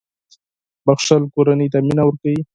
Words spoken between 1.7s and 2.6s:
ته مینه ورکوي.